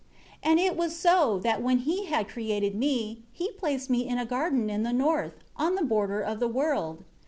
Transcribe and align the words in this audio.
7 0.43 0.51
And 0.57 0.59
it 0.59 0.75
was 0.75 0.95
so, 0.95 1.37
that 1.43 1.61
when 1.61 1.77
He 1.77 2.07
had 2.07 2.27
created 2.27 2.73
me, 2.73 3.21
He 3.31 3.51
placed 3.51 3.87
me 3.87 4.07
in 4.07 4.17
a 4.17 4.25
garden 4.25 4.67
in 4.67 4.81
the 4.81 4.91
north, 4.93 5.33
on 5.55 5.75
the 5.75 5.85
border 5.85 6.21
of 6.21 6.39
the 6.39 6.47
world. 6.47 7.03